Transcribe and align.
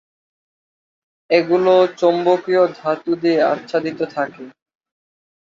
এগুলো 1.29 1.73
চৌম্বকীয় 1.99 2.63
ধাতু 2.77 3.11
দিয়ে 3.21 3.39
আচ্ছাদিত 3.53 3.99
থাকে। 4.15 4.43